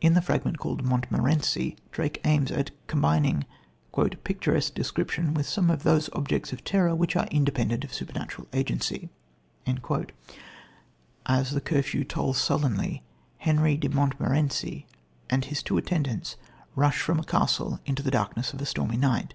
[0.00, 3.44] In the fragment called Montmorenci, Drake aims at combining
[4.24, 9.10] "picturesque description with some of those objects of terror which are independent of supernatural agency."
[11.26, 13.02] As the curfew tolls sullenly,
[13.36, 14.86] Henry de Montmorenci
[15.28, 16.36] and his two attendants
[16.74, 19.34] rush from a castle into the darkness of a stormy night.